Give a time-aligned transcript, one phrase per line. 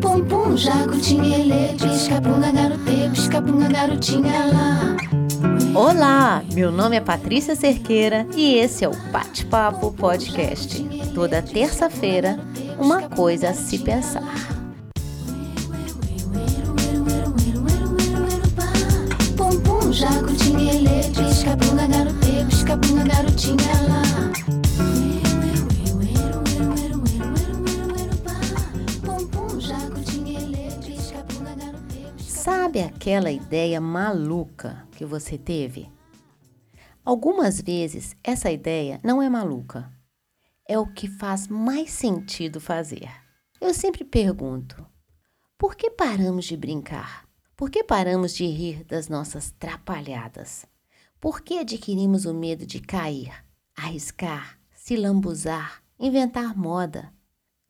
[0.00, 4.96] Pum pum, jacutinha, ele, pisca-punga, garote, pisca-punga, garotinha lá.
[5.74, 10.84] Olá, meu nome é Patrícia Cerqueira e esse é o Bate-Papo Podcast.
[11.14, 12.38] Toda terça-feira,
[12.78, 14.22] uma coisa a se pensar.
[19.38, 24.01] Pum pum, jacutinha, ele, pisca-punga, garote, pisca-punga, garotinha lá.
[32.72, 35.92] Sabe aquela ideia maluca que você teve?
[37.04, 39.92] Algumas vezes essa ideia não é maluca,
[40.66, 43.10] é o que faz mais sentido fazer.
[43.60, 44.86] Eu sempre pergunto:
[45.58, 47.28] por que paramos de brincar?
[47.54, 50.64] Por que paramos de rir das nossas trapalhadas?
[51.20, 53.34] Por que adquirimos o medo de cair,
[53.76, 57.12] arriscar, se lambuzar, inventar moda?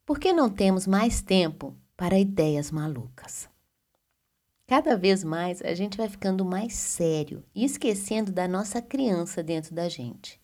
[0.07, 3.51] Por que não temos mais tempo para ideias malucas?
[4.67, 9.75] Cada vez mais a gente vai ficando mais sério e esquecendo da nossa criança dentro
[9.75, 10.41] da gente.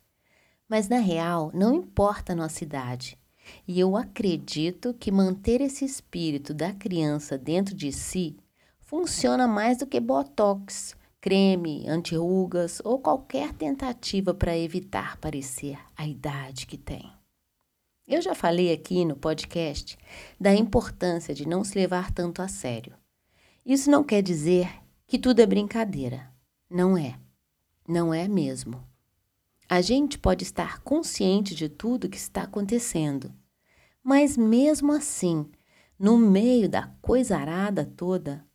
[0.69, 3.19] Mas na real, não importa a nossa idade.
[3.66, 8.36] E eu acredito que manter esse espírito da criança dentro de si
[8.80, 16.66] funciona mais do que botox, creme, anti-rugas ou qualquer tentativa para evitar parecer a idade
[16.66, 17.11] que tem.
[18.06, 19.98] Eu já falei aqui no podcast
[20.41, 22.94] da importância de não se levar tanto a sério.
[23.64, 24.70] Isso não quer dizer
[25.06, 26.33] que tudo é brincadeira.
[26.70, 27.19] Não é.
[27.87, 28.87] Não é mesmo.
[29.69, 33.33] A gente pode estar consciente de tudo que está acontecendo,
[34.03, 35.47] mas mesmo assim,
[35.98, 38.47] no meio da coisa arada toda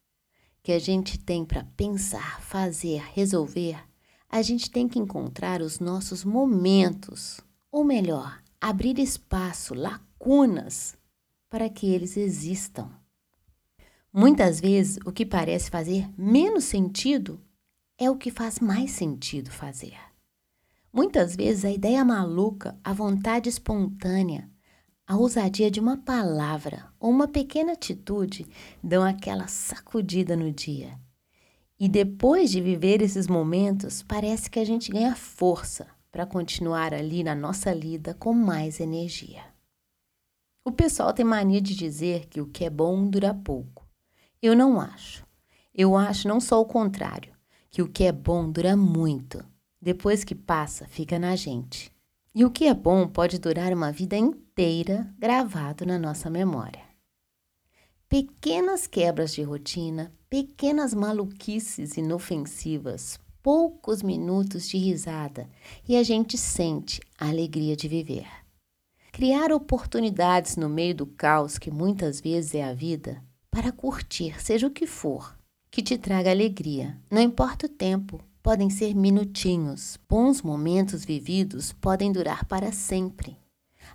[0.63, 3.77] que a gente tem para pensar, fazer, resolver,
[4.29, 10.95] a gente tem que encontrar os nossos momentos, ou melhor, abrir espaço, lacunas,
[11.49, 12.89] para que eles existam.
[14.15, 17.41] Muitas vezes, o que parece fazer menos sentido
[17.97, 19.97] é o que faz mais sentido fazer.
[20.93, 24.47] Muitas vezes, a ideia maluca, a vontade espontânea,
[25.07, 28.45] a ousadia de uma palavra ou uma pequena atitude
[28.83, 30.95] dão aquela sacudida no dia.
[31.79, 37.23] E depois de viver esses momentos, parece que a gente ganha força para continuar ali
[37.23, 39.43] na nossa lida com mais energia.
[40.63, 43.82] O pessoal tem mania de dizer que o que é bom dura pouco.
[44.43, 45.25] Eu não acho.
[45.73, 47.33] Eu acho não só o contrário,
[47.71, 49.41] que o que é bom dura muito.
[49.81, 51.89] Depois que passa, fica na gente.
[52.35, 56.83] E o que é bom pode durar uma vida inteira gravado na nossa memória.
[58.09, 65.49] Pequenas quebras de rotina, pequenas maluquices inofensivas, poucos minutos de risada
[65.87, 68.27] e a gente sente a alegria de viver.
[69.13, 74.65] Criar oportunidades no meio do caos que muitas vezes é a vida para curtir, seja
[74.65, 75.37] o que for,
[75.69, 79.99] que te traga alegria, não importa o tempo, podem ser minutinhos.
[80.09, 83.37] Bons momentos vividos podem durar para sempre.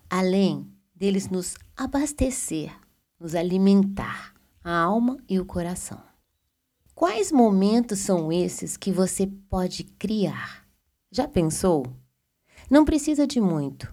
[0.09, 0.65] Além
[0.95, 2.73] deles nos abastecer,
[3.19, 4.33] nos alimentar
[4.63, 6.01] a alma e o coração.
[6.95, 10.69] Quais momentos são esses que você pode criar?
[11.11, 11.85] Já pensou?
[12.71, 13.93] Não precisa de muito.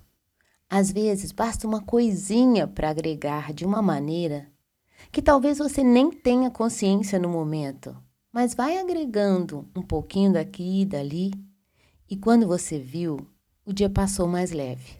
[0.69, 4.53] Às vezes basta uma coisinha para agregar de uma maneira
[5.11, 7.95] que talvez você nem tenha consciência no momento,
[8.31, 11.31] mas vai agregando um pouquinho daqui e dali,
[12.09, 13.27] e quando você viu,
[13.65, 14.93] o dia passou mais leve.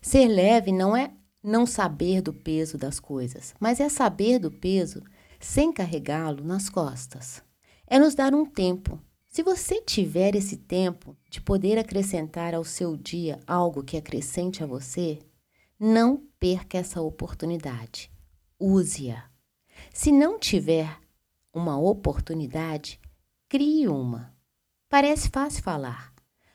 [0.00, 1.10] Ser leve não é
[1.42, 5.02] não saber do peso das coisas, mas é saber do peso
[5.40, 7.42] sem carregá-lo nas costas.
[7.86, 9.00] É nos dar um tempo.
[9.28, 14.66] Se você tiver esse tempo de poder acrescentar ao seu dia algo que acrescente a
[14.66, 15.18] você,
[15.78, 18.13] não perca essa oportunidade.
[18.58, 19.24] Use-a.
[19.92, 21.00] Se não tiver
[21.52, 23.00] uma oportunidade,
[23.48, 24.34] crie uma.
[24.88, 26.12] Parece fácil falar,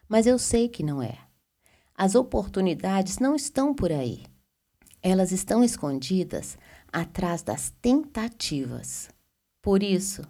[0.07, 1.17] mas eu sei que não é.
[1.95, 4.23] As oportunidades não estão por aí.
[5.01, 6.57] Elas estão escondidas
[6.91, 9.09] atrás das tentativas.
[9.61, 10.23] Por isso,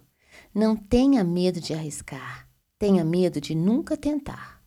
[0.54, 4.60] não tenha medo de arriscar, tenha medo de nunca tentar.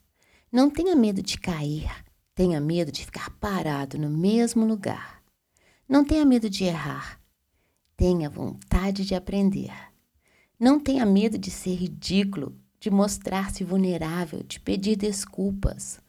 [0.52, 1.90] Não tenha medo de cair,
[2.36, 5.23] tenha medo de ficar parado no mesmo lugar.
[5.88, 7.20] Não tenha medo de errar,
[7.96, 9.74] tenha vontade de aprender.
[10.60, 16.00] Não tenha medo de ser ridículo, de mostrar-se vulnerável, de pedir desculpas.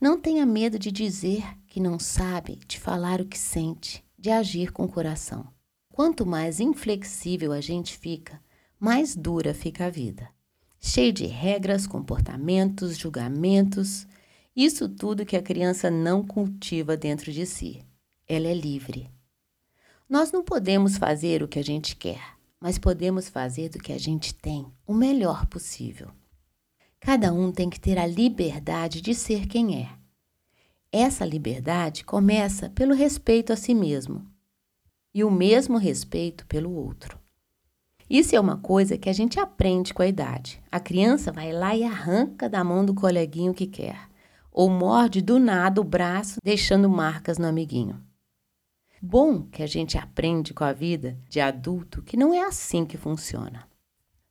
[0.00, 4.72] Não tenha medo de dizer que não sabe, de falar o que sente, de agir
[4.72, 5.46] com o coração.
[5.92, 8.40] Quanto mais inflexível a gente fica,
[8.78, 10.28] mais dura fica a vida.
[10.80, 14.06] Cheio de regras, comportamentos, julgamentos
[14.56, 17.84] Isso tudo que a criança não cultiva dentro de si.
[18.26, 19.10] Ela é livre.
[20.10, 23.98] Nós não podemos fazer o que a gente quer, mas podemos fazer do que a
[23.98, 26.08] gente tem o melhor possível.
[26.98, 29.88] Cada um tem que ter a liberdade de ser quem é.
[30.90, 34.26] Essa liberdade começa pelo respeito a si mesmo
[35.14, 37.16] e o mesmo respeito pelo outro.
[38.10, 40.60] Isso é uma coisa que a gente aprende com a idade.
[40.72, 44.08] A criança vai lá e arranca da mão do coleguinho que quer,
[44.50, 48.09] ou morde do nada o braço, deixando marcas no amiguinho.
[49.02, 52.98] Bom que a gente aprende com a vida de adulto que não é assim que
[52.98, 53.66] funciona.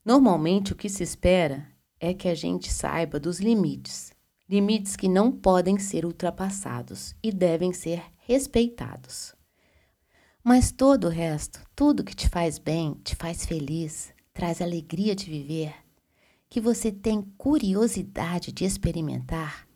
[0.06, 1.68] Normalmente o que se espera
[2.00, 4.14] é que a gente saiba dos limites,
[4.48, 9.34] limites que não podem ser ultrapassados e devem ser respeitados.
[10.44, 15.26] Mas todo o resto, tudo que te faz bem, te faz feliz, traz alegria de
[15.26, 15.74] viver,
[16.48, 19.68] que você tem curiosidade de experimentar,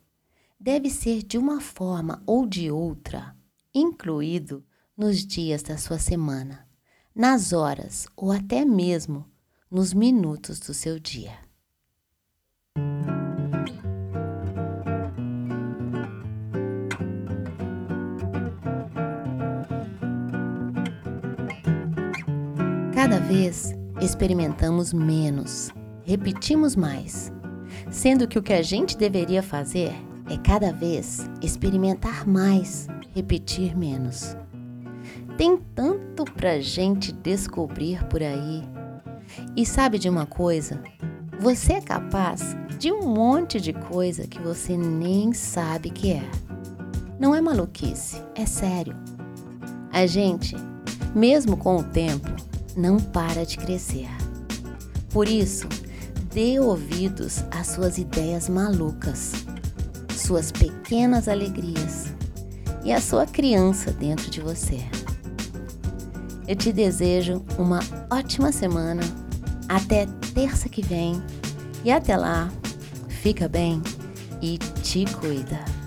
[0.58, 3.36] deve ser de uma forma ou de outra
[3.74, 4.64] incluído
[4.96, 6.66] nos dias da sua semana,
[7.14, 9.24] nas horas ou até mesmo
[9.70, 11.32] nos minutos do seu dia.
[22.94, 25.70] Cada vez experimentamos menos,
[26.04, 27.32] repetimos mais,
[27.90, 29.92] sendo que o que a gente deveria fazer
[30.30, 34.36] é cada vez experimentar mais, repetir menos.
[35.36, 38.62] Tem tanto pra gente descobrir por aí.
[39.56, 40.80] E sabe de uma coisa?
[41.40, 46.22] Você é capaz de um monte de coisa que você nem sabe que é.
[47.18, 48.94] Não é maluquice, é sério.
[49.92, 50.54] A gente,
[51.14, 52.30] mesmo com o tempo,
[52.76, 54.08] não para de crescer.
[55.10, 55.68] Por isso,
[56.32, 59.32] dê ouvidos às suas ideias malucas,
[60.16, 62.12] suas pequenas alegrias
[62.84, 64.78] e a sua criança dentro de você.
[66.46, 67.80] Eu te desejo uma
[68.10, 69.02] ótima semana.
[69.68, 71.22] Até terça que vem.
[71.84, 72.50] E até lá,
[73.08, 73.82] fica bem
[74.42, 75.83] e te cuida.